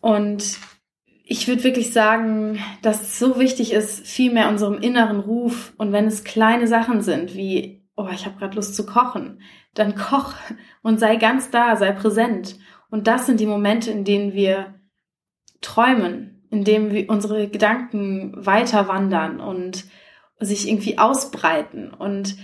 [0.00, 0.58] Und
[1.24, 5.92] ich würde wirklich sagen, dass es so wichtig ist, viel mehr unserem inneren Ruf und
[5.92, 9.42] wenn es kleine Sachen sind, wie oh, ich habe gerade Lust zu kochen,
[9.74, 10.34] dann koch
[10.82, 12.56] und sei ganz da, sei präsent.
[12.90, 14.74] Und das sind die Momente, in denen wir
[15.60, 19.84] träumen, in denen wir unsere Gedanken weiter wandern und
[20.38, 21.92] sich irgendwie ausbreiten.
[21.92, 22.36] Und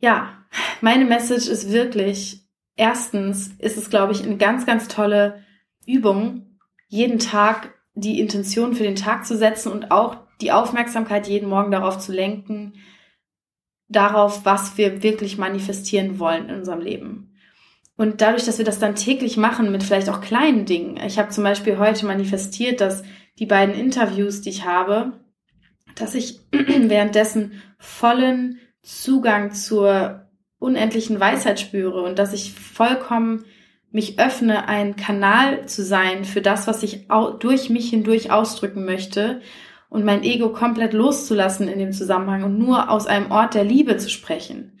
[0.00, 0.46] ja,
[0.80, 2.40] meine Message ist wirklich,
[2.76, 5.44] erstens ist es, glaube ich, eine ganz, ganz tolle
[5.86, 11.48] Übung, jeden Tag die Intention für den Tag zu setzen und auch die Aufmerksamkeit jeden
[11.48, 12.74] Morgen darauf zu lenken,
[13.88, 17.32] darauf, was wir wirklich manifestieren wollen in unserem Leben.
[17.96, 20.98] Und dadurch, dass wir das dann täglich machen mit vielleicht auch kleinen Dingen.
[21.06, 23.02] Ich habe zum Beispiel heute manifestiert, dass
[23.38, 25.12] die beiden Interviews, die ich habe,
[25.94, 30.26] dass ich währenddessen vollen Zugang zur
[30.58, 33.44] unendlichen Weisheit spüre und dass ich vollkommen
[33.90, 37.06] mich öffne, ein Kanal zu sein für das, was ich
[37.40, 39.40] durch mich hindurch ausdrücken möchte
[39.88, 43.96] und mein Ego komplett loszulassen in dem Zusammenhang und nur aus einem Ort der Liebe
[43.96, 44.78] zu sprechen.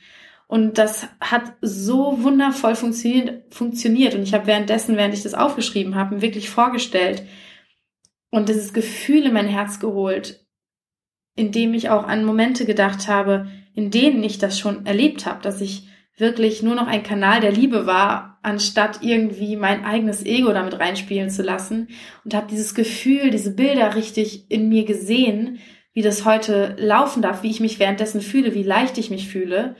[0.48, 4.14] Und das hat so wundervoll funktioniert, funktioniert.
[4.14, 7.24] Und ich habe währenddessen, während ich das aufgeschrieben habe, wirklich vorgestellt
[8.30, 10.46] und dieses Gefühl in mein Herz geholt,
[11.34, 15.42] in dem ich auch an Momente gedacht habe, in denen ich das schon erlebt habe,
[15.42, 20.52] dass ich wirklich nur noch ein Kanal der Liebe war, anstatt irgendwie mein eigenes Ego
[20.52, 21.88] damit reinspielen zu lassen
[22.24, 25.58] und habe dieses Gefühl, diese Bilder richtig in mir gesehen,
[25.92, 29.76] wie das heute laufen darf, wie ich mich währenddessen fühle, wie leicht ich mich fühle.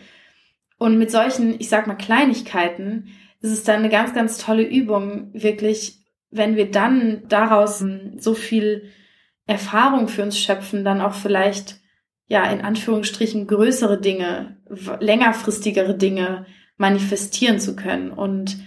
[0.78, 3.08] Und mit solchen, ich sag mal, Kleinigkeiten
[3.40, 5.98] ist es dann eine ganz, ganz tolle Übung, wirklich,
[6.30, 7.84] wenn wir dann daraus
[8.18, 8.90] so viel
[9.46, 11.80] Erfahrung für uns schöpfen, dann auch vielleicht
[12.26, 14.56] ja, in Anführungsstrichen größere Dinge,
[15.00, 18.10] längerfristigere Dinge manifestieren zu können.
[18.10, 18.58] Und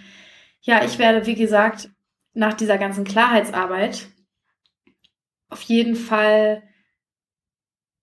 [0.61, 1.89] ja, ich werde, wie gesagt,
[2.33, 4.07] nach dieser ganzen Klarheitsarbeit
[5.49, 6.63] auf jeden Fall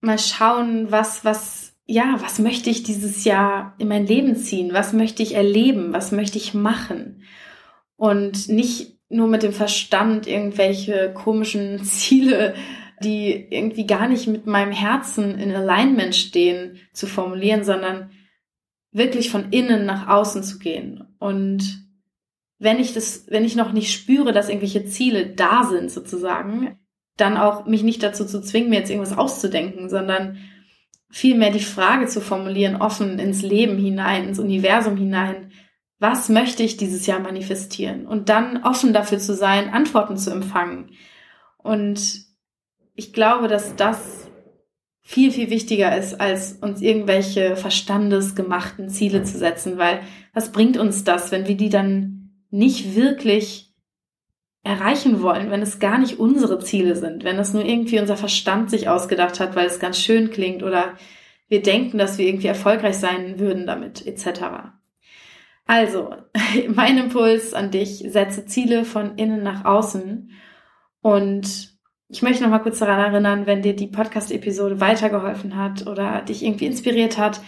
[0.01, 4.73] mal schauen, was, was, ja, was möchte ich dieses Jahr in mein Leben ziehen?
[4.73, 5.92] Was möchte ich erleben?
[5.92, 7.23] Was möchte ich machen?
[7.97, 12.55] Und nicht nur mit dem Verstand irgendwelche komischen Ziele
[13.03, 18.11] die irgendwie gar nicht mit meinem Herzen in Alignment stehen, zu formulieren, sondern
[18.93, 21.05] wirklich von innen nach außen zu gehen.
[21.19, 21.87] Und
[22.59, 26.79] wenn ich das, wenn ich noch nicht spüre, dass irgendwelche Ziele da sind, sozusagen,
[27.17, 30.39] dann auch mich nicht dazu zu zwingen, mir jetzt irgendwas auszudenken, sondern
[31.11, 35.53] vielmehr die Frage zu formulieren, offen ins Leben hinein, ins Universum hinein.
[35.99, 38.07] Was möchte ich dieses Jahr manifestieren?
[38.07, 40.90] Und dann offen dafür zu sein, Antworten zu empfangen.
[41.59, 42.27] Und
[42.97, 44.29] ich glaube, dass das
[45.03, 50.01] viel, viel wichtiger ist, als uns irgendwelche verstandesgemachten Ziele zu setzen, weil
[50.35, 53.73] was bringt uns das, wenn wir die dann nicht wirklich
[54.65, 58.69] erreichen wollen, wenn es gar nicht unsere Ziele sind, wenn es nur irgendwie unser Verstand
[58.69, 60.94] sich ausgedacht hat, weil es ganz schön klingt oder
[61.49, 64.40] wir denken, dass wir irgendwie erfolgreich sein würden damit, etc.
[65.67, 66.17] Also,
[66.69, 70.33] mein Impuls an dich, setze Ziele von innen nach außen
[71.01, 71.75] und
[72.09, 76.44] Ich möchte noch mal kurz daran erinnern, wenn dir die Podcast-Episode weitergeholfen hat oder dich
[76.44, 77.40] irgendwie inspiriert hat,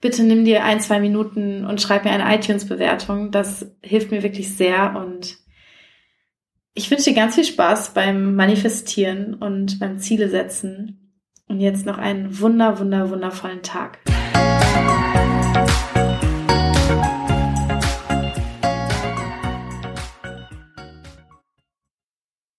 [0.00, 3.32] bitte nimm dir ein, zwei Minuten und schreib mir eine iTunes-Bewertung.
[3.32, 5.38] Das hilft mir wirklich sehr und
[6.74, 11.00] ich wünsche dir ganz viel Spaß beim Manifestieren und beim Ziele setzen.
[11.46, 13.98] Und jetzt noch einen wunder, wunder, wundervollen Tag.